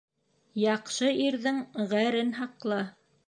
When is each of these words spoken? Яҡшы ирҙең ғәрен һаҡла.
Яҡшы 0.61 1.09
ирҙең 1.27 1.61
ғәрен 1.93 2.33
һаҡла. 2.41 2.81